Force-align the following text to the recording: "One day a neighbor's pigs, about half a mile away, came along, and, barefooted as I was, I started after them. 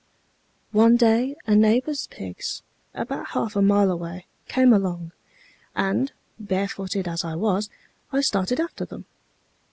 "One 0.71 0.97
day 0.97 1.35
a 1.45 1.53
neighbor's 1.53 2.07
pigs, 2.07 2.63
about 2.95 3.27
half 3.37 3.55
a 3.55 3.61
mile 3.61 3.91
away, 3.91 4.25
came 4.47 4.73
along, 4.73 5.11
and, 5.75 6.11
barefooted 6.39 7.07
as 7.07 7.23
I 7.23 7.35
was, 7.35 7.69
I 8.11 8.21
started 8.21 8.59
after 8.59 8.83
them. 8.83 9.05